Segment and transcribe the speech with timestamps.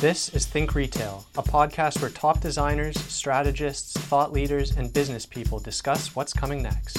[0.00, 5.60] This is Think Retail, a podcast where top designers, strategists, thought leaders, and business people
[5.60, 6.98] discuss what's coming next.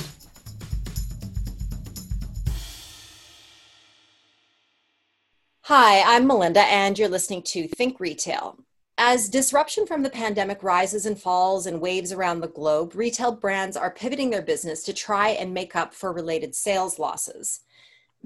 [5.63, 8.57] Hi, I'm Melinda, and you're listening to Think Retail.
[8.97, 13.75] As disruption from the pandemic rises and falls in waves around the globe, retail brands
[13.75, 17.59] are pivoting their business to try and make up for related sales losses.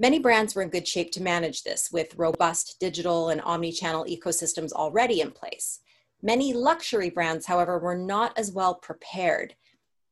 [0.00, 4.06] Many brands were in good shape to manage this with robust digital and omni channel
[4.06, 5.80] ecosystems already in place.
[6.22, 9.54] Many luxury brands, however, were not as well prepared.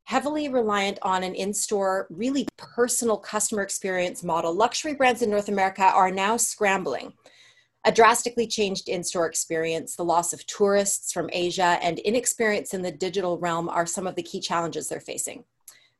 [0.05, 5.48] Heavily reliant on an in store, really personal customer experience model, luxury brands in North
[5.48, 7.14] America are now scrambling.
[7.86, 12.83] A drastically changed in store experience, the loss of tourists from Asia, and inexperience in
[12.83, 15.45] the digital realm are some of the key challenges they're facing.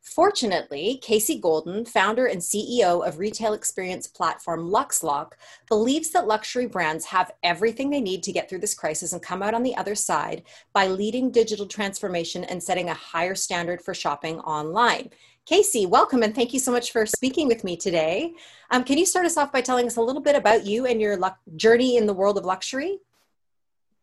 [0.01, 5.33] Fortunately, Casey Golden, founder and CEO of retail experience platform LuxLock,
[5.69, 9.43] believes that luxury brands have everything they need to get through this crisis and come
[9.43, 13.93] out on the other side by leading digital transformation and setting a higher standard for
[13.93, 15.11] shopping online.
[15.47, 18.35] Casey, welcome and thank you so much for speaking with me today.
[18.71, 21.01] Um, can you start us off by telling us a little bit about you and
[21.01, 21.19] your
[21.57, 22.99] journey in the world of luxury?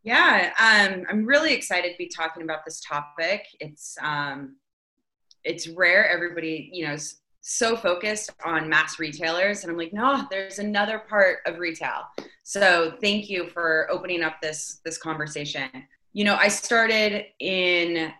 [0.03, 3.47] Yeah, um, I'm really excited to be talking about this topic.
[3.59, 4.55] It's um,
[5.45, 6.09] it's rare.
[6.09, 10.99] Everybody, you know, is so focused on mass retailers, and I'm like, no, there's another
[10.99, 12.07] part of retail.
[12.43, 15.69] So thank you for opening up this this conversation.
[16.13, 18.11] You know, I started in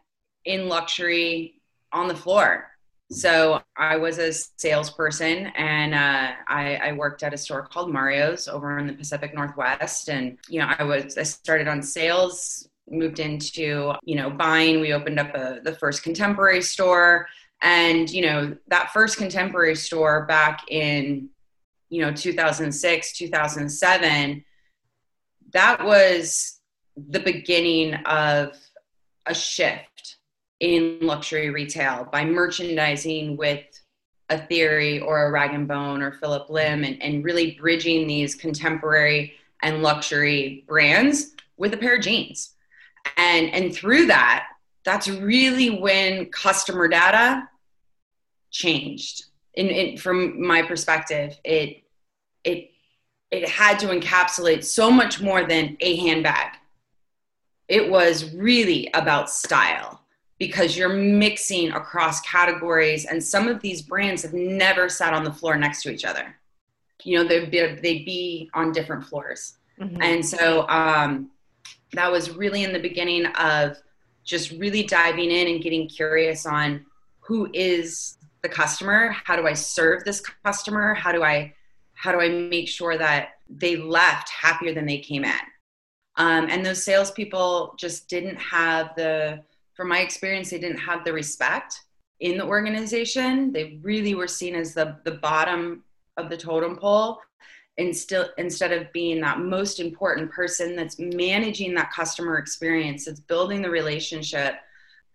[0.46, 2.70] in luxury on the floor.
[3.12, 8.48] So I was a salesperson, and uh, I, I worked at a store called Mario's
[8.48, 10.10] over in the Pacific Northwest.
[10.10, 14.80] And you know, I was I started on sales moved into you know buying.
[14.80, 17.28] We opened up a, the first contemporary store.
[17.62, 21.30] And you know that first contemporary store back in
[21.90, 24.44] you know 2006 2007
[25.54, 26.60] that was
[26.98, 28.58] the beginning of
[29.26, 30.18] a shift
[30.60, 33.64] in luxury retail by merchandising with
[34.30, 38.36] a theory or a rag and bone or philip lim and, and really bridging these
[38.36, 42.55] contemporary and luxury brands with a pair of jeans
[43.18, 44.48] and and through that
[44.84, 47.50] that's really when customer data
[48.52, 49.26] changed.
[49.56, 51.84] In, in, from my perspective it
[52.44, 52.72] it
[53.32, 56.54] it had to encapsulate so much more than a handbag.
[57.68, 60.02] It was really about style
[60.38, 65.34] because you're mixing across categories and some of these brands have never sat on the
[65.34, 66.36] floor next to each other.
[67.04, 69.58] You know they'd be, they'd be on different floors.
[69.80, 70.02] Mm-hmm.
[70.02, 71.32] and so um,
[71.98, 73.78] that was really in the beginning of
[74.24, 76.86] just really diving in and getting curious on
[77.20, 79.16] who is the customer?
[79.24, 80.94] How do i serve this customer?
[80.94, 81.54] How do i
[81.94, 85.46] how do i make sure that they left happier than they came in?
[86.18, 91.12] Um, and those salespeople just didn't have the from my experience they didn't have the
[91.12, 91.82] respect
[92.22, 93.52] in the organization.
[93.52, 95.84] They really were seen as the the bottom
[96.18, 97.20] of the totem pole
[97.78, 103.62] instead instead of being that most important person that's managing that customer experience that's building
[103.62, 104.56] the relationship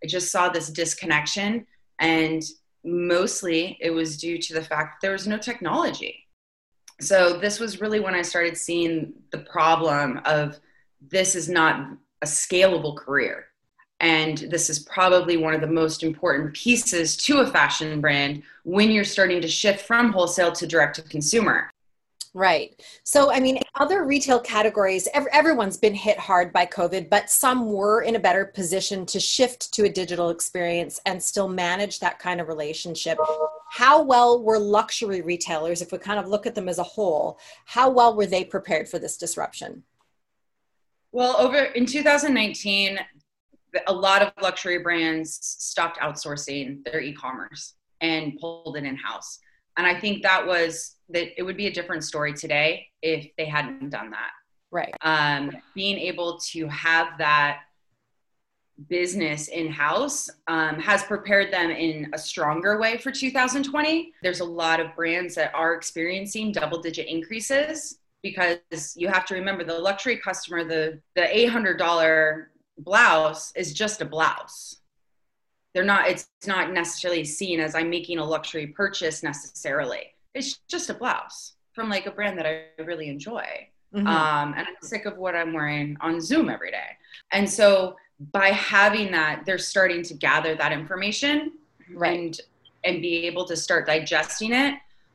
[0.03, 1.67] i just saw this disconnection.
[1.99, 2.43] And
[2.85, 6.27] mostly it was due to the fact there was no technology.
[7.01, 10.59] So this was really when i started seeing the problem of
[11.01, 11.91] this is not
[12.23, 13.47] a scalable career.
[14.01, 18.91] And this is probably one of the most important pieces to a fashion brand when
[18.91, 21.71] you're starting to shift from wholesale to direct to consumer
[22.33, 22.81] Right.
[23.03, 28.03] So, I mean, other retail categories, everyone's been hit hard by COVID, but some were
[28.03, 32.41] in a better position to shift to a digital experience and still manage that kind
[32.41, 33.19] of relationship.
[33.71, 37.39] How well were luxury retailers, if we kind of look at them as a whole,
[37.65, 39.83] how well were they prepared for this disruption?
[41.11, 43.01] Well, over in 2019,
[43.89, 49.41] a lot of luxury brands stopped outsourcing their e commerce and pulled it in house.
[49.81, 53.47] And I think that was that it would be a different story today if they
[53.47, 54.33] hadn't done that.
[54.71, 54.95] Right.
[55.01, 57.61] Um, being able to have that
[58.91, 64.13] business in house um, has prepared them in a stronger way for 2020.
[64.23, 68.59] There's a lot of brands that are experiencing double digit increases because
[68.97, 74.80] you have to remember the luxury customer, the, the $800 blouse is just a blouse
[75.75, 80.15] they're not it's not necessarily seen as i'm making a luxury purchase necessarily.
[80.35, 83.45] It's just a blouse from like a brand that i really enjoy.
[83.95, 84.07] Mm-hmm.
[84.07, 86.97] um, and i'm sick of what i'm wearing on zoom every day.
[87.33, 87.97] And so
[88.33, 91.53] by having that they're starting to gather that information
[91.95, 92.19] right.
[92.19, 92.41] and
[92.85, 94.75] and be able to start digesting it.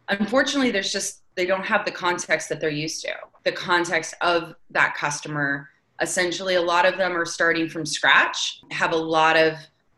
[0.09, 3.13] Unfortunately there's just they don't have the context that they're used to.
[3.43, 5.69] The context of that customer
[6.01, 9.53] essentially a lot of them are starting from scratch have a lot of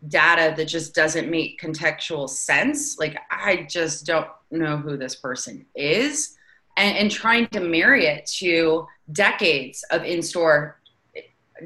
[0.08, 2.98] data that just doesn't make contextual sense.
[3.00, 6.36] Like i just don't know who this person is.
[6.78, 10.80] And, and trying to marry it to decades of in-store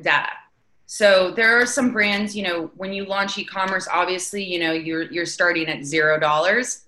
[0.01, 0.29] data.
[0.85, 5.03] So there are some brands you know when you launch e-commerce obviously you know you're
[5.03, 6.83] you're starting at zero dollars.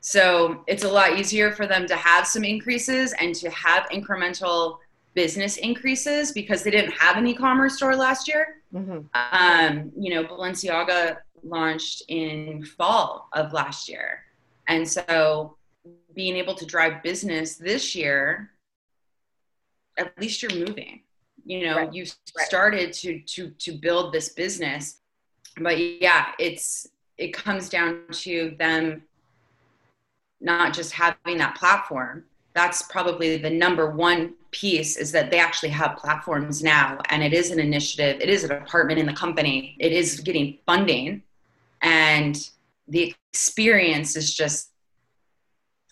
[0.00, 4.78] So it's a lot easier for them to have some increases and to have incremental
[5.14, 8.62] business increases because they didn't have an e-commerce store last year.
[8.72, 9.00] Mm-hmm.
[9.14, 14.24] Um, you know, Balenciaga launched in fall of last year,
[14.68, 15.56] and so
[16.14, 18.50] being able to drive business this year,
[19.98, 21.02] at least you're moving.
[21.44, 21.92] You know, right.
[21.92, 22.04] you
[22.38, 25.00] started to to to build this business,
[25.60, 26.86] but yeah, it's
[27.18, 29.02] it comes down to them
[30.40, 32.24] not just having that platform
[32.54, 37.32] that's probably the number one piece is that they actually have platforms now and it
[37.32, 41.22] is an initiative it is a department in the company it is getting funding
[41.82, 42.50] and
[42.88, 44.70] the experience is just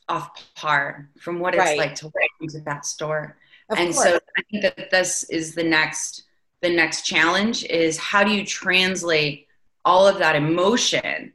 [0.09, 1.79] off par from what it's right.
[1.79, 3.37] like to walk into that store
[3.71, 4.05] of and course.
[4.05, 6.25] so i think that this is the next
[6.61, 9.47] the next challenge is how do you translate
[9.85, 11.33] all of that emotion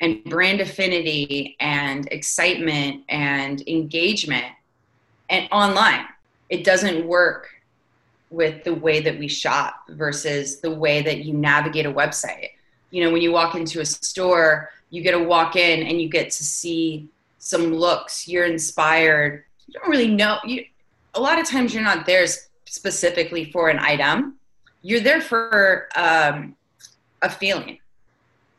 [0.00, 4.46] and brand affinity and excitement and engagement
[5.30, 6.06] and online
[6.48, 7.48] it doesn't work
[8.30, 12.50] with the way that we shop versus the way that you navigate a website.
[12.90, 16.08] You know when you walk into a store you get to walk in and you
[16.08, 17.08] get to see
[17.38, 18.28] some looks.
[18.28, 19.44] You're inspired.
[19.66, 20.38] You don't really know.
[20.44, 20.64] You
[21.14, 22.26] a lot of times you're not there
[22.66, 24.36] specifically for an item.
[24.82, 26.54] You're there for um,
[27.22, 27.78] a feeling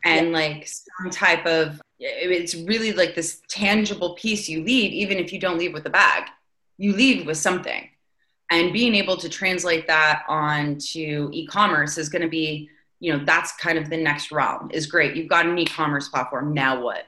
[0.04, 0.32] and yeah.
[0.32, 5.40] like some type of it's really like this tangible piece you leave even if you
[5.40, 6.24] don't leave with a bag
[6.78, 7.88] you leave with something.
[8.50, 12.68] And being able to translate that onto e-commerce is going to be
[12.98, 15.16] you know that's kind of the next realm is great.
[15.16, 17.06] You've got an e-commerce platform now what?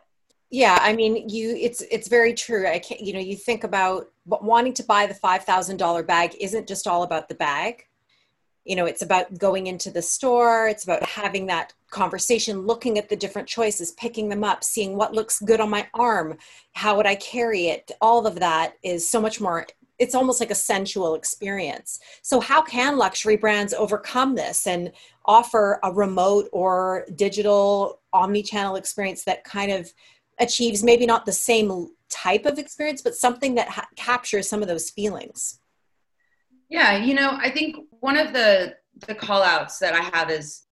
[0.50, 2.66] Yeah i mean you it's it's very true.
[2.66, 6.86] I can't you know you think about wanting to buy the $5000 bag isn't just
[6.86, 7.87] all about the bag
[8.68, 13.08] you know it's about going into the store it's about having that conversation looking at
[13.08, 16.36] the different choices picking them up seeing what looks good on my arm
[16.72, 17.90] how would i carry it?
[18.00, 19.66] All of that is so much more
[19.98, 21.98] it's almost like a sensual experience.
[22.22, 24.92] So how can luxury brands overcome this and
[25.24, 29.92] offer a remote or digital omni-channel experience that kind of
[30.38, 34.68] achieves maybe not the same type of experience but something that ha- captures some of
[34.68, 35.58] those feelings
[36.68, 38.76] yeah, you know, I think one of the
[39.06, 40.66] the call outs that I have is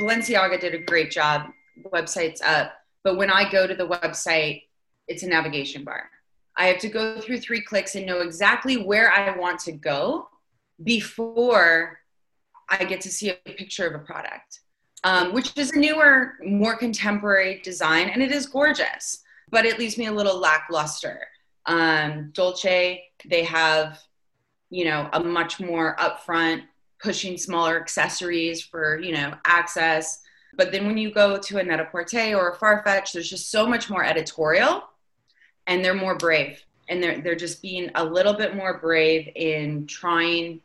[0.00, 1.50] Balenciaga did a great job,
[1.92, 2.72] website's up,
[3.02, 4.62] but when I go to the website,
[5.08, 6.08] it's a navigation bar.
[6.56, 10.28] I have to go through three clicks and know exactly where I want to go
[10.84, 11.98] before
[12.68, 14.60] I get to see a picture of a product,
[15.02, 19.98] um, which is a newer, more contemporary design, and it is gorgeous, but it leaves
[19.98, 21.26] me a little lackluster.
[21.66, 23.98] Um, Dolce, they have
[24.70, 26.62] you know, a much more upfront
[27.02, 30.20] pushing smaller accessories for, you know, access.
[30.56, 33.88] But then when you go to a Net-a-Porter or a Farfetch, there's just so much
[33.90, 34.82] more editorial
[35.66, 36.62] and they're more brave.
[36.88, 40.60] And they're, they're just being a little bit more brave in trying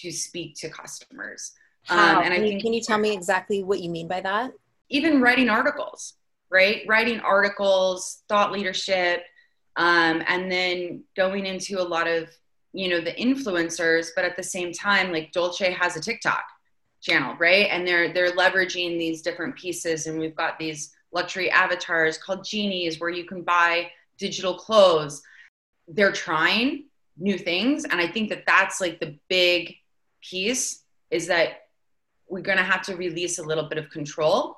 [0.00, 1.52] to speak to customers.
[1.84, 2.18] How?
[2.18, 4.52] Um, and can, I think, can you tell me exactly what you mean by that?
[4.88, 6.14] Even writing articles,
[6.50, 6.82] right?
[6.86, 9.22] Writing articles, thought leadership,
[9.76, 12.28] um, and then going into a lot of
[12.72, 16.44] you know the influencers but at the same time like dolce has a tiktok
[17.00, 17.66] channel right?
[17.70, 20.06] And they're they're leveraging these different pieces.
[20.06, 25.22] And we've got these luxury avatars called genies where you can buy digital clothes.
[25.88, 26.84] They're trying
[27.16, 27.84] new things.
[27.84, 29.76] And i think that that's like the big
[30.22, 31.66] piece is that
[32.28, 34.56] we're going to have to release a little bit of control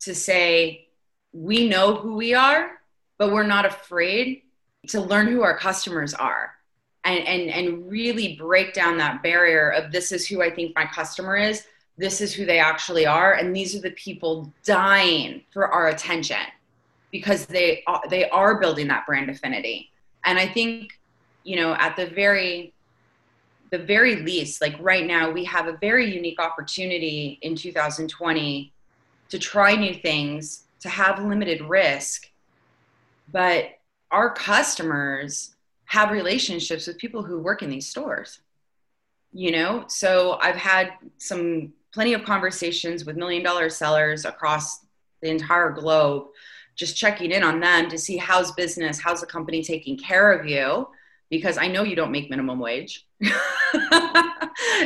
[0.00, 0.88] to say
[1.32, 2.72] we know who we are
[3.18, 4.42] but we're not afraid
[4.88, 6.54] to learn who our customers are
[7.04, 10.86] and, and, and really break down that barrier of this is who I think my
[10.86, 11.66] customer is,
[11.96, 16.38] this is who they actually are, and these are the people dying for our attention
[17.10, 19.90] because they uh, they are building that brand affinity.
[20.24, 20.98] And I think,
[21.44, 22.72] you know, at the very
[23.70, 28.72] the very least, like right now, we have a very unique opportunity in 2020
[29.28, 32.28] to try new things, to have limited risk,
[33.30, 33.78] but
[34.10, 35.54] our customers
[35.90, 38.40] have relationships with people who work in these stores
[39.32, 44.80] you know so i've had some plenty of conversations with million dollar sellers across
[45.22, 46.26] the entire globe
[46.76, 50.46] just checking in on them to see how's business how's the company taking care of
[50.46, 50.86] you
[51.30, 53.06] because I know you don't make minimum wage.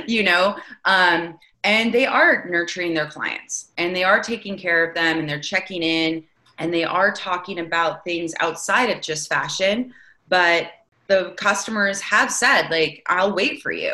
[0.07, 4.95] you know, um, and they are nurturing their clients and they are taking care of
[4.95, 6.23] them and they're checking in
[6.59, 9.93] and they are talking about things outside of just fashion.
[10.29, 10.71] But
[11.07, 13.93] the customers have said, like, I'll wait for you.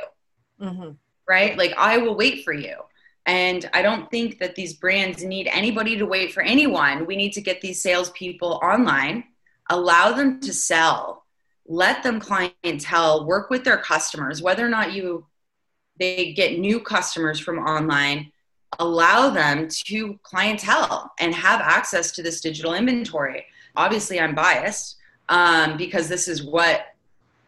[0.60, 0.90] Mm-hmm.
[1.28, 1.56] Right?
[1.56, 2.76] Like, I will wait for you.
[3.26, 7.06] And I don't think that these brands need anybody to wait for anyone.
[7.06, 9.24] We need to get these salespeople online,
[9.68, 11.24] allow them to sell,
[11.66, 15.26] let them clientele, work with their customers, whether or not you
[15.98, 18.32] they get new customers from online,
[18.78, 23.44] allow them to clientele and have access to this digital inventory.
[23.76, 24.96] Obviously, I'm biased
[25.28, 26.86] um, because this is what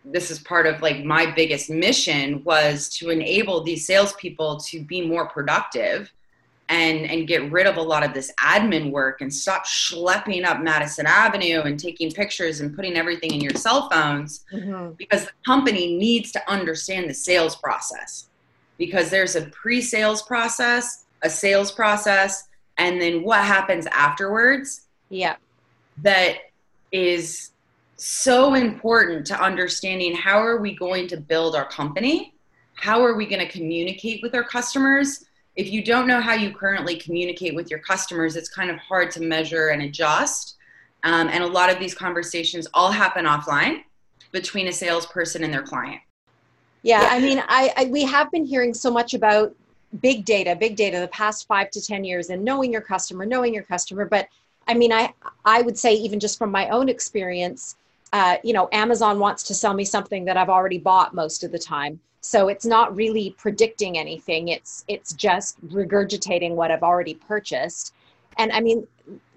[0.05, 5.07] this is part of like my biggest mission was to enable these salespeople to be
[5.07, 6.13] more productive
[6.69, 10.61] and and get rid of a lot of this admin work and stop schlepping up
[10.61, 14.93] Madison Avenue and taking pictures and putting everything in your cell phones mm-hmm.
[14.93, 18.29] because the company needs to understand the sales process
[18.79, 24.89] because there's a pre-sales process, a sales process, and then what happens afterwards.
[25.09, 25.37] Yeah.
[25.99, 26.39] That
[26.91, 27.52] is
[27.97, 32.35] so important to understanding how are we going to build our company?
[32.75, 35.25] How are we going to communicate with our customers?
[35.55, 39.11] If you don't know how you currently communicate with your customers, it's kind of hard
[39.13, 40.57] to measure and adjust.
[41.05, 43.83] Um, and a lot of these conversations all happen offline
[44.31, 46.01] between a salesperson and their client.
[46.83, 49.55] Yeah, I mean, I, I we have been hearing so much about
[50.01, 53.55] big data, big data the past five to ten years, and knowing your customer, knowing
[53.55, 54.05] your customer.
[54.05, 54.29] But
[54.67, 55.13] I mean, I
[55.45, 57.77] I would say even just from my own experience,
[58.13, 61.53] uh, you know, Amazon wants to sell me something that I've already bought most of
[61.53, 61.99] the time.
[62.21, 64.49] So it's not really predicting anything.
[64.49, 67.95] It's it's just regurgitating what I've already purchased.
[68.39, 68.87] And I mean,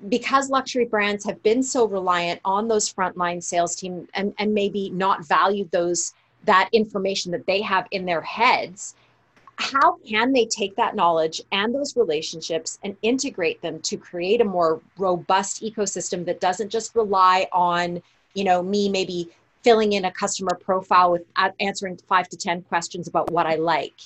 [0.07, 4.89] because luxury brands have been so reliant on those frontline sales team and, and maybe
[4.91, 6.13] not valued those
[6.43, 8.95] that information that they have in their heads
[9.57, 14.45] how can they take that knowledge and those relationships and integrate them to create a
[14.45, 18.01] more robust ecosystem that doesn't just rely on
[18.35, 19.29] you know me maybe
[19.63, 21.23] filling in a customer profile with
[21.59, 23.99] answering five to ten questions about what i like.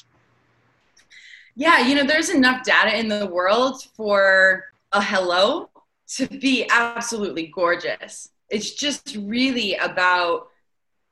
[1.55, 5.69] Yeah you know there's enough data in the world for a hello
[6.15, 8.31] to be absolutely gorgeous.
[8.50, 10.48] It's just really about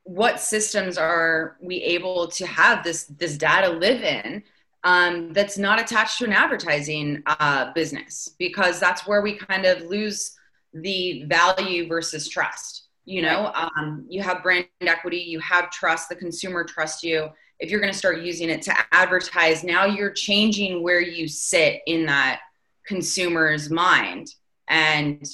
[0.02, 4.42] what systems are we able to have this this data live in
[4.84, 9.82] um, that's not attached to an advertising uh, business because that's where we kind of
[9.82, 10.36] lose
[10.72, 16.14] the value versus trust you know um, you have brand equity you have trust the
[16.14, 20.82] consumer trusts you if you're going to start using it to advertise now you're changing
[20.82, 22.40] where you sit in that
[22.86, 24.34] consumer's mind
[24.68, 25.26] and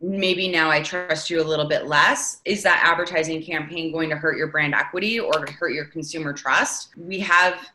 [0.00, 2.40] maybe now I trust you a little bit less.
[2.44, 6.90] Is that advertising campaign going to hurt your brand equity or hurt your consumer trust?
[6.96, 7.70] We have,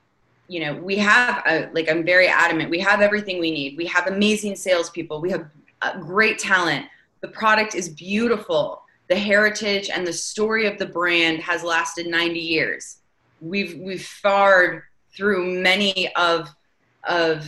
[0.47, 3.75] you know, we have, a, like, I'm very adamant, we have everything we need.
[3.77, 5.49] We have amazing salespeople, we have
[5.99, 6.85] great talent.
[7.21, 8.83] The product is beautiful.
[9.09, 12.97] The heritage and the story of the brand has lasted 90 years.
[13.41, 14.83] We've we've fared
[15.15, 16.49] through many of
[17.05, 17.45] of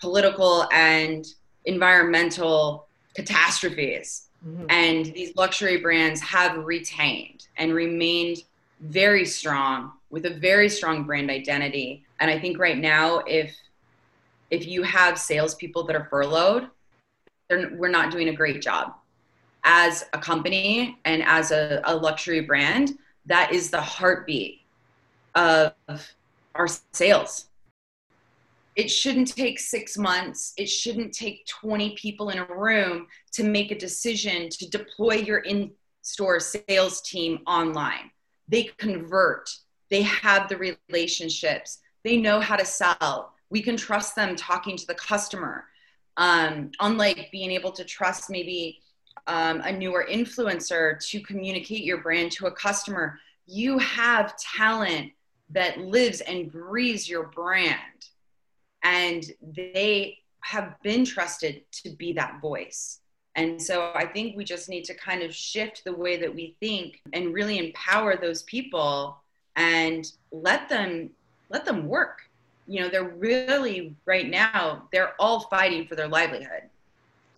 [0.00, 1.26] political and
[1.64, 4.28] environmental catastrophes.
[4.46, 4.66] Mm-hmm.
[4.70, 8.38] And these luxury brands have retained and remained
[8.80, 12.04] very strong with a very strong brand identity.
[12.18, 13.54] And I think right now, if
[14.50, 16.68] if you have salespeople that are furloughed,
[17.50, 18.94] we're not doing a great job.
[19.64, 24.60] As a company and as a, a luxury brand, that is the heartbeat
[25.34, 25.72] of
[26.54, 27.50] our sales
[28.76, 30.52] it shouldn't take six months.
[30.56, 35.38] It shouldn't take 20 people in a room to make a decision to deploy your
[35.38, 38.10] in store sales team online.
[38.48, 39.50] They convert,
[39.90, 43.34] they have the relationships, they know how to sell.
[43.50, 45.64] We can trust them talking to the customer.
[46.16, 48.80] Um, unlike being able to trust maybe
[49.26, 55.12] um, a newer influencer to communicate your brand to a customer, you have talent
[55.50, 57.78] that lives and breathes your brand
[58.82, 63.00] and they have been trusted to be that voice.
[63.36, 66.56] And so I think we just need to kind of shift the way that we
[66.60, 69.18] think and really empower those people
[69.56, 71.10] and let them
[71.48, 72.22] let them work.
[72.66, 76.62] You know, they're really right now, they're all fighting for their livelihood.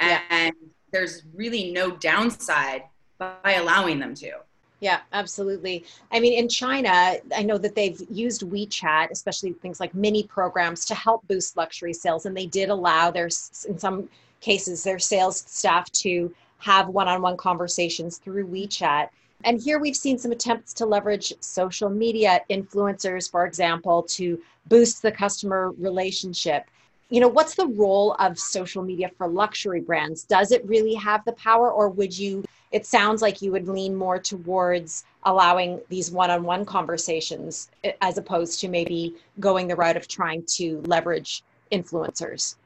[0.00, 0.50] And yeah.
[0.92, 2.84] There's really no downside
[3.18, 4.32] by allowing them to.
[4.80, 5.84] Yeah, absolutely.
[6.10, 10.84] I mean, in China, I know that they've used WeChat, especially things like mini programs,
[10.86, 12.26] to help boost luxury sales.
[12.26, 13.26] And they did allow their,
[13.68, 14.08] in some
[14.40, 19.08] cases, their sales staff to have one on one conversations through WeChat.
[19.44, 25.00] And here we've seen some attempts to leverage social media influencers, for example, to boost
[25.02, 26.64] the customer relationship.
[27.12, 30.24] You know, what's the role of social media for luxury brands?
[30.24, 32.42] Does it really have the power, or would you?
[32.70, 37.68] It sounds like you would lean more towards allowing these one on one conversations
[38.00, 42.56] as opposed to maybe going the route of trying to leverage influencers.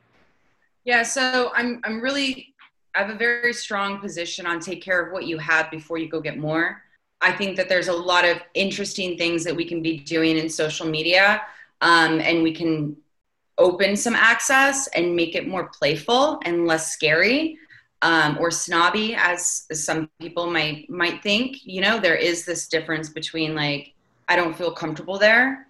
[0.84, 2.54] Yeah, so I'm, I'm really
[2.94, 6.08] I have a very strong position on take care of what you have before you
[6.08, 6.84] go get more.
[7.20, 10.48] I think that there's a lot of interesting things that we can be doing in
[10.48, 11.42] social media,
[11.80, 12.96] um, and we can
[13.58, 17.58] open some access and make it more playful and less scary
[18.02, 21.64] um, or snobby, as, some people might might think.
[21.64, 23.94] You know, there is this difference between like
[24.28, 25.66] I don't feel comfortable there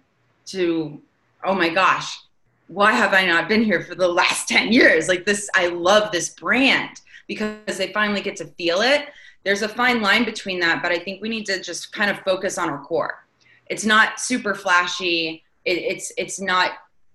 [0.47, 1.01] to
[1.43, 2.19] oh my gosh,
[2.67, 5.07] why have I not been here for the last 10 years?
[5.07, 9.07] Like this, I love this brand because they finally get to feel it.
[9.43, 12.19] There's a fine line between that, but I think we need to just kind of
[12.19, 13.25] focus on our core.
[13.67, 15.43] It's not super flashy.
[15.63, 16.71] It, it's it's not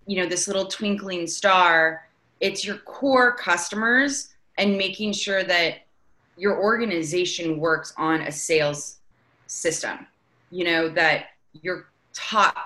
[0.06, 2.08] you know this little twinkling star.
[2.40, 5.86] It's your core customers and making sure that
[6.36, 8.98] your organization works on a sales
[9.46, 10.06] system.
[10.50, 11.26] You know that
[11.62, 12.56] your top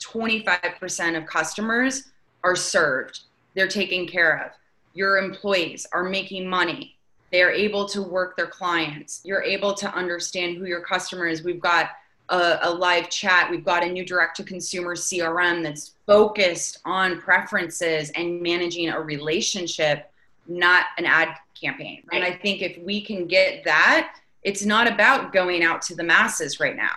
[0.00, 2.10] 25% of customers
[2.42, 3.20] are served.
[3.54, 4.52] They're taken care of.
[4.94, 6.94] Your employees are making money
[7.34, 9.20] they are able to work their clients.
[9.24, 11.42] You're able to understand who your customer is.
[11.42, 11.90] We've got
[12.28, 13.50] a, a live chat.
[13.50, 19.00] We've got a new direct to consumer CRM that's focused on preferences and managing a
[19.00, 20.10] relationship,
[20.46, 21.28] not an ad
[21.60, 22.02] campaign.
[22.10, 22.22] Right.
[22.22, 26.04] And I think if we can get that, it's not about going out to the
[26.04, 26.96] masses right now.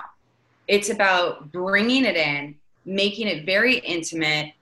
[0.68, 2.56] It's about bringing it in,
[2.86, 4.54] making it very intimate.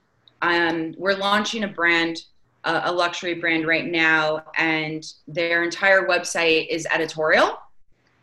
[0.42, 2.22] Um, we're launching a brand
[2.66, 7.58] a, luxury brand right now, and their entire website is editorial.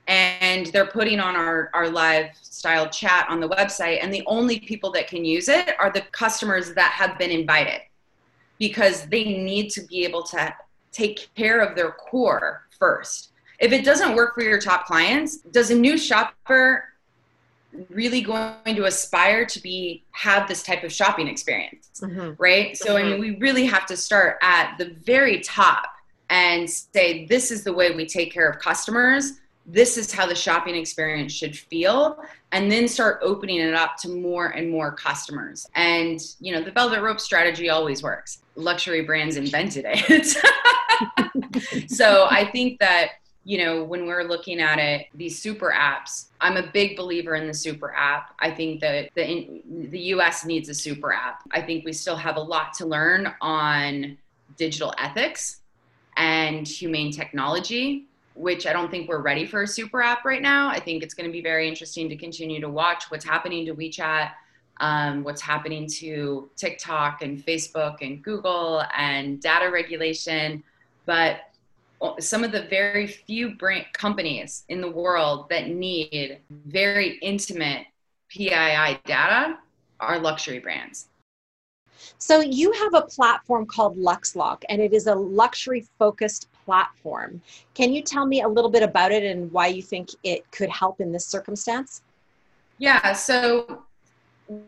[0.07, 4.91] And they're putting on our, our lifestyle chat on the website, and the only people
[4.91, 7.81] that can use it are the customers that have been invited
[8.59, 10.53] because they need to be able to
[10.91, 13.29] take care of their core first.
[13.59, 16.85] If it doesn't work for your top clients, does a new shopper
[17.89, 22.31] really going to aspire to be have this type of shopping experience mm-hmm.
[22.37, 23.07] right so mm-hmm.
[23.07, 25.85] i mean we really have to start at the very top
[26.29, 30.35] and say this is the way we take care of customers this is how the
[30.35, 32.17] shopping experience should feel
[32.51, 36.71] and then start opening it up to more and more customers and you know the
[36.71, 40.37] velvet rope strategy always works luxury brands invented it
[41.89, 43.11] so i think that
[43.45, 47.47] you know, when we're looking at it, these super apps, I'm a big believer in
[47.47, 48.33] the super app.
[48.39, 51.43] I think that the, in, the US needs a super app.
[51.51, 54.17] I think we still have a lot to learn on
[54.57, 55.61] digital ethics
[56.15, 60.69] and humane technology, which I don't think we're ready for a super app right now.
[60.69, 63.75] I think it's going to be very interesting to continue to watch what's happening to
[63.75, 64.31] WeChat,
[64.79, 70.63] um, what's happening to TikTok and Facebook and Google and data regulation.
[71.05, 71.41] But
[72.19, 73.55] some of the very few
[73.93, 77.85] companies in the world that need very intimate
[78.29, 79.57] PII data
[79.99, 81.07] are luxury brands.
[82.17, 87.41] So you have a platform called LuxLock, and it is a luxury focused platform.
[87.73, 90.69] Can you tell me a little bit about it and why you think it could
[90.69, 92.01] help in this circumstance?
[92.77, 93.83] Yeah, so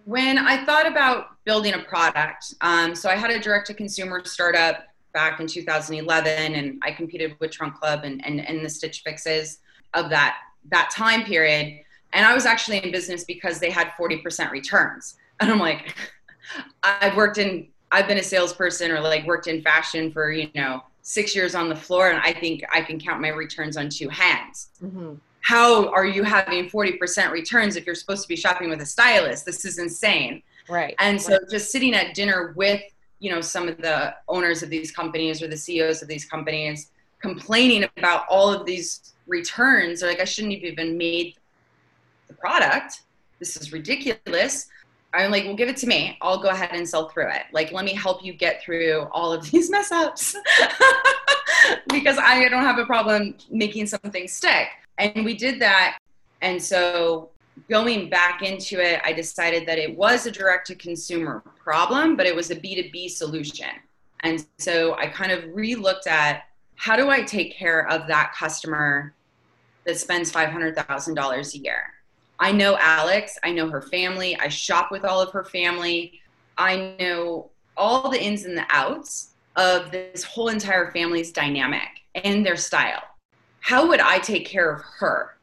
[0.05, 4.21] when I thought about building a product, um, so I had a direct to consumer
[4.25, 9.01] startup back in 2011 and I competed with Trunk Club and, and, and the Stitch
[9.03, 9.59] Fixes
[9.93, 10.37] of that,
[10.71, 11.79] that time period.
[12.13, 15.15] And I was actually in business because they had 40% returns.
[15.41, 15.93] And I'm like,
[16.83, 20.81] I've worked in, I've been a salesperson or like worked in fashion for, you know,
[21.05, 22.09] six years on the floor.
[22.09, 24.69] And I think I can count my returns on two hands.
[24.83, 25.13] Mm-hmm.
[25.41, 29.45] How are you having 40% returns if you're supposed to be shopping with a stylist?
[29.45, 30.41] This is insane.
[30.67, 30.95] Right.
[30.97, 32.81] And so just sitting at dinner with
[33.19, 36.89] you know some of the owners of these companies or the CEOs of these companies
[37.21, 41.35] complaining about all of these returns or like I shouldn't have even made
[42.27, 43.01] the product.
[43.37, 44.67] This is ridiculous.
[45.15, 46.17] I'm like, well, give it to me.
[46.21, 47.43] I'll go ahead and sell through it.
[47.51, 50.35] Like, let me help you get through all of these mess ups
[51.87, 54.67] because I don't have a problem making something stick.
[54.97, 55.97] And we did that.
[56.41, 57.29] And so
[57.69, 62.25] going back into it, I decided that it was a direct to consumer problem, but
[62.25, 63.69] it was a B2B solution.
[64.21, 66.43] And so I kind of re looked at
[66.75, 69.13] how do I take care of that customer
[69.85, 71.94] that spends $500,000 a year?
[72.39, 76.21] I know Alex, I know her family, I shop with all of her family,
[76.57, 82.45] I know all the ins and the outs of this whole entire family's dynamic and
[82.45, 83.03] their style.
[83.61, 85.35] How would I take care of her?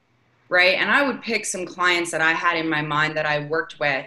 [0.52, 0.78] right?
[0.78, 3.80] And I would pick some clients that I had in my mind that I worked
[3.80, 4.04] with.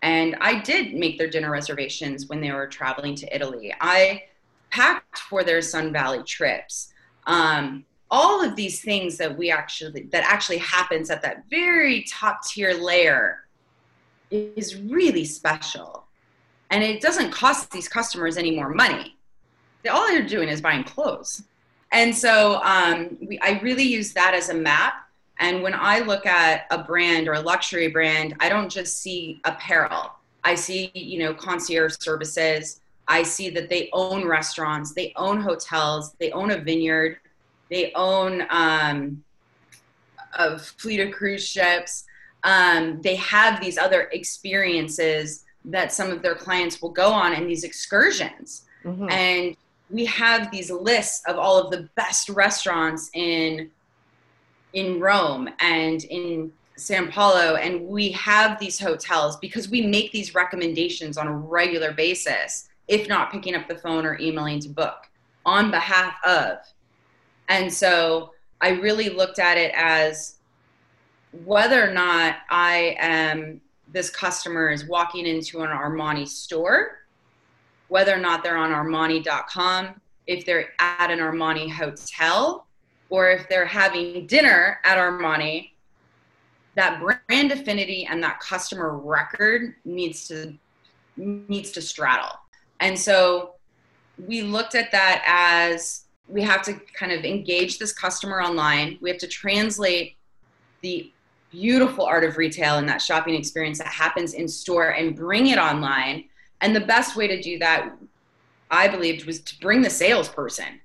[0.00, 3.74] And I did make their dinner reservations when they were traveling to Italy.
[3.80, 4.22] I
[4.70, 6.92] packed for their Sun Valley trips.
[7.26, 12.42] Um, all of these things that we actually that actually happens at that very top
[12.46, 13.46] tier layer
[14.30, 16.04] is really special.
[16.70, 19.16] And it doesn't cost these customers any more money.
[19.90, 21.44] All they're doing is buying clothes.
[21.92, 25.08] And so um, we, i really use that as a map.
[25.40, 29.40] And when i look at a brand or a luxury brand i don't just see
[29.44, 30.12] apparel.
[30.44, 32.80] I see you know concierge services.
[33.06, 37.18] I see that they own restaurants they own hotels they own a vineyard
[37.70, 39.22] they own um,
[40.34, 42.04] a fleet of cruise ships.
[42.44, 47.48] Um, they have these other experiences that some of their clients will go on and
[47.48, 48.62] these excursions.
[48.84, 49.10] Mm-hmm.
[49.10, 49.56] And
[49.90, 53.70] we have these lists of all of the best restaurants in
[54.74, 60.34] in Rome and in San Paulo, and we have these hotels because we make these
[60.34, 65.08] recommendations on a regular basis, if not picking up the phone or emailing to book
[65.44, 66.58] on behalf of
[67.48, 70.36] and so I really looked at it as
[71.44, 73.60] whether or not I am
[73.92, 76.98] this customer is walking into an Armani store,
[77.88, 82.66] whether or not they're on Armani.com, if they're at an Armani hotel,
[83.10, 85.70] or if they're having dinner at Armani,
[86.74, 90.54] that brand affinity and that customer record needs to
[91.16, 92.38] needs to straddle.
[92.80, 93.54] And so
[94.26, 98.98] we looked at that as we have to kind of engage this customer online.
[99.00, 100.16] We have to translate
[100.82, 101.10] the
[101.50, 105.58] beautiful art of retail and that shopping experience that happens in store and bring it
[105.58, 106.24] online.
[106.60, 107.92] And the best way to do that,
[108.70, 110.80] I believed, was to bring the salesperson.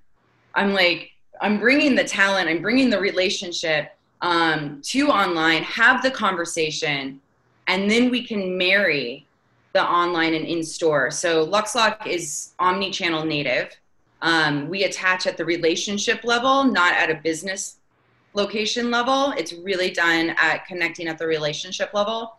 [0.55, 6.11] I'm like, I'm bringing the talent, I'm bringing the relationship um, to online, have the
[6.11, 7.19] conversation,
[7.67, 9.27] and then we can marry
[9.73, 11.11] the online and in store.
[11.11, 13.75] So LuxLock is omni channel native.
[14.23, 17.75] Um, we attach at the relationship level, not at a business
[18.33, 19.33] location level.
[19.37, 22.37] It's really done at connecting at the relationship level.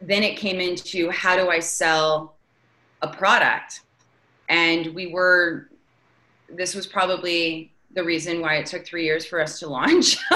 [0.00, 2.36] Then it came into how do I sell
[3.02, 3.82] a product?
[4.48, 5.68] And we were,
[6.48, 10.16] this was probably the reason why it took three years for us to launch.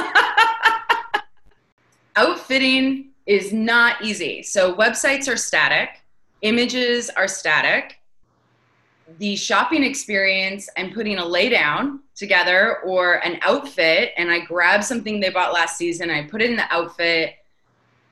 [2.17, 4.43] Outfitting is not easy.
[4.43, 6.03] So websites are static,
[6.43, 8.01] images are static
[9.19, 15.21] the shopping experience and putting a laydown together or an outfit and I grab something
[15.21, 17.35] they bought last season, I put it in the outfit.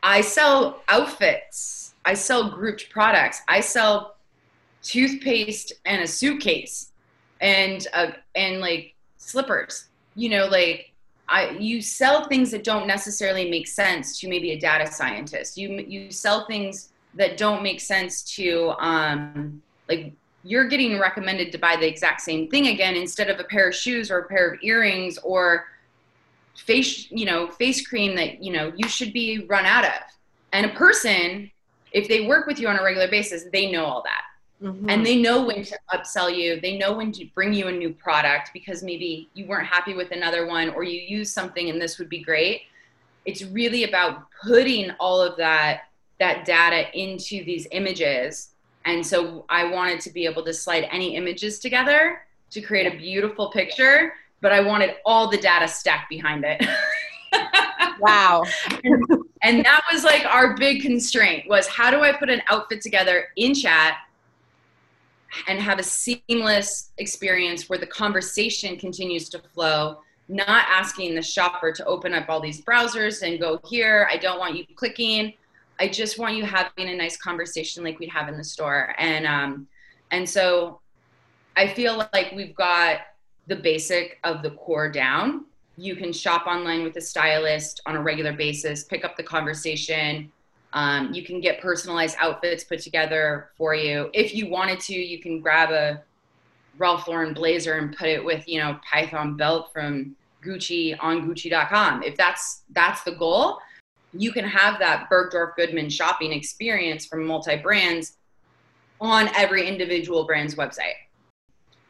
[0.02, 1.94] I sell outfits.
[2.04, 3.40] I sell grouped products.
[3.48, 4.16] I sell
[4.82, 6.92] toothpaste and a suitcase
[7.40, 9.86] and uh, and like slippers.
[10.14, 10.92] You know, like
[11.28, 15.56] I you sell things that don't necessarily make sense to maybe a data scientist.
[15.56, 20.12] You you sell things that don't make sense to um like
[20.44, 23.74] you're getting recommended to buy the exact same thing again instead of a pair of
[23.74, 25.66] shoes or a pair of earrings or
[26.54, 30.02] face you know face cream that you know you should be run out of.
[30.52, 31.50] And a person
[31.92, 34.22] if they work with you on a regular basis they know all that.
[34.62, 34.90] Mm-hmm.
[34.90, 36.60] and they know when to upsell you.
[36.60, 40.12] They know when to bring you a new product because maybe you weren't happy with
[40.12, 42.62] another one or you use something and this would be great.
[43.24, 45.88] It's really about putting all of that
[46.20, 48.51] that data into these images
[48.84, 52.96] and so I wanted to be able to slide any images together to create a
[52.96, 56.64] beautiful picture, but I wanted all the data stacked behind it.
[58.00, 58.42] wow.
[58.84, 59.04] and,
[59.42, 63.28] and that was like our big constraint was how do I put an outfit together
[63.36, 63.98] in chat
[65.48, 71.72] and have a seamless experience where the conversation continues to flow not asking the shopper
[71.72, 75.32] to open up all these browsers and go here i don't want you clicking
[75.78, 78.94] I just want you having a nice conversation like we'd have in the store.
[78.98, 79.66] And um,
[80.10, 80.80] and so
[81.56, 83.00] I feel like we've got
[83.46, 85.46] the basic of the core down.
[85.76, 90.30] You can shop online with a stylist on a regular basis, pick up the conversation.
[90.74, 94.10] Um, you can get personalized outfits put together for you.
[94.14, 96.02] If you wanted to, you can grab a
[96.78, 102.02] Ralph Lauren blazer and put it with, you know, Python belt from Gucci on Gucci.com.
[102.02, 103.58] If that's that's the goal,
[104.12, 108.16] you can have that Bergdorf Goodman shopping experience from multi brands
[109.00, 110.94] on every individual brand's website.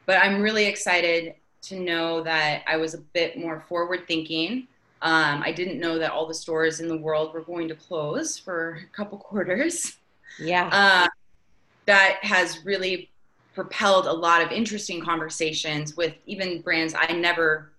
[0.07, 4.67] But I'm really excited to know that I was a bit more forward thinking.
[5.03, 8.39] Um, I didn't know that all the stores in the world were going to close
[8.39, 9.97] for a couple quarters.
[10.39, 10.69] Yeah.
[10.73, 11.09] Uh,
[11.87, 13.11] that has really
[13.55, 17.73] propelled a lot of interesting conversations with even brands I never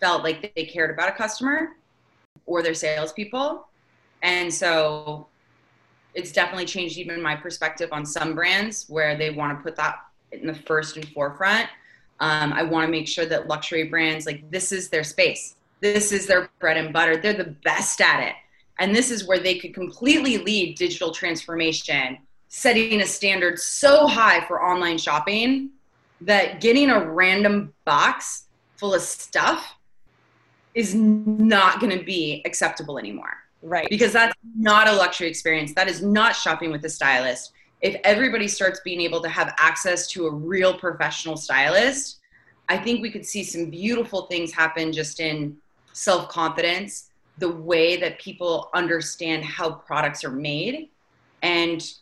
[0.00, 1.76] felt like they cared about a customer
[2.46, 3.66] or their salespeople.
[4.22, 5.28] And so
[6.14, 9.96] it's definitely changed even my perspective on some brands where they want to put that
[10.32, 11.68] in the first and forefront.
[12.18, 15.54] Um, I want to make sure that luxury brands, like this is their space.
[15.80, 17.16] This is their bread and butter.
[17.16, 18.34] They're the best at it.
[18.78, 24.46] And this is where they could completely lead digital transformation, setting a standard so high
[24.46, 25.70] for online shopping
[26.20, 28.44] that getting a random box
[28.76, 29.76] full of stuff
[30.74, 33.36] is not going to be acceptable anymore.
[33.62, 33.88] Right.
[33.90, 35.74] Because that's not a luxury experience.
[35.74, 37.52] That is not shopping with a stylist.
[37.80, 42.20] If everybody starts being able to have access to a real professional stylist,
[42.68, 45.56] I think we could see some beautiful things happen just in
[45.92, 50.88] self confidence, the way that people understand how products are made,
[51.42, 51.92] and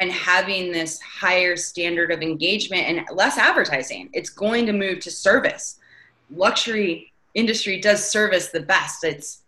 [0.00, 4.08] and having this higher standard of engagement and less advertising.
[4.14, 5.78] It's going to move to service.
[6.34, 9.04] Luxury industry does service the best.
[9.04, 9.42] It's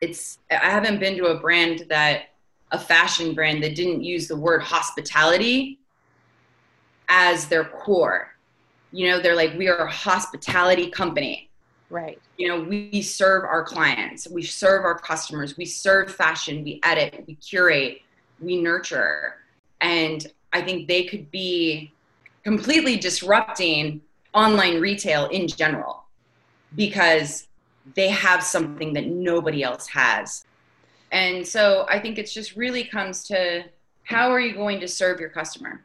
[0.00, 2.30] it's I haven't been to a brand that
[2.72, 5.78] a fashion brand that didn't use the word hospitality
[7.08, 8.34] as their core.
[8.92, 11.50] You know, they're like we are a hospitality company.
[11.88, 12.20] Right.
[12.36, 17.24] You know, we serve our clients, we serve our customers, we serve fashion, we edit,
[17.28, 18.00] we curate,
[18.40, 19.36] we nurture.
[19.80, 21.92] And I think they could be
[22.42, 24.00] completely disrupting
[24.34, 26.05] online retail in general
[26.74, 27.46] because
[27.94, 30.44] they have something that nobody else has.
[31.12, 33.64] And so I think it just really comes to
[34.04, 35.82] how are you going to serve your customer?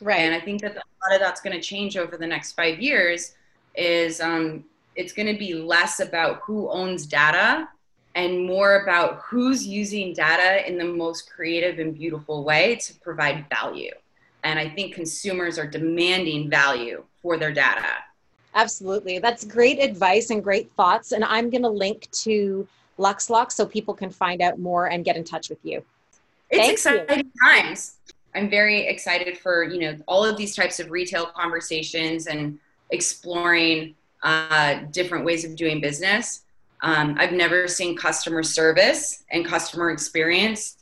[0.00, 0.20] Right.
[0.20, 2.80] And I think that a lot of that's going to change over the next five
[2.80, 3.34] years.
[3.74, 4.64] Is um,
[4.96, 7.68] it's going to be less about who owns data
[8.14, 13.46] and more about who's using data in the most creative and beautiful way to provide
[13.48, 13.92] value.
[14.42, 17.86] And I think consumers are demanding value for their data.
[18.58, 19.20] Absolutely.
[19.20, 21.12] That's great advice and great thoughts.
[21.12, 22.66] And I'm going to link to
[22.98, 25.84] LuxLock so people can find out more and get in touch with you.
[26.50, 27.32] It's Thank exciting you.
[27.40, 27.98] times.
[28.34, 32.58] I'm very excited for, you know, all of these types of retail conversations and
[32.90, 33.94] exploring
[34.24, 36.42] uh, different ways of doing business.
[36.82, 40.78] Um, I've never seen customer service and customer experience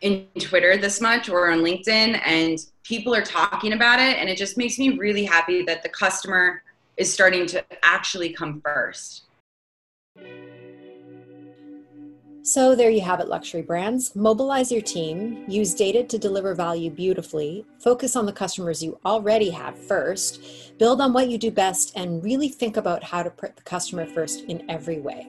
[0.00, 4.16] in Twitter this much or on LinkedIn, and people are talking about it.
[4.16, 6.62] And it just makes me really happy that the customer
[7.02, 9.24] is starting to actually come first.
[12.44, 14.14] So, there you have it, luxury brands.
[14.14, 19.50] Mobilize your team, use data to deliver value beautifully, focus on the customers you already
[19.50, 23.56] have first, build on what you do best, and really think about how to put
[23.56, 25.28] the customer first in every way.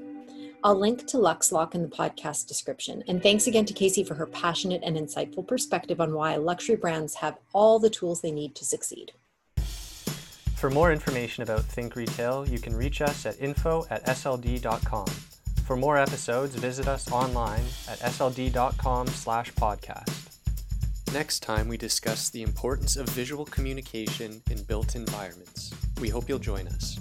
[0.64, 3.04] I'll link to LuxLock in the podcast description.
[3.08, 7.16] And thanks again to Casey for her passionate and insightful perspective on why luxury brands
[7.16, 9.12] have all the tools they need to succeed.
[10.64, 15.08] For more information about Think Retail, you can reach us at info at sld.com.
[15.66, 20.40] For more episodes, visit us online at sld.com slash podcast.
[21.14, 25.74] Next time, we discuss the importance of visual communication in built environments.
[26.00, 26.98] We hope you'll join us.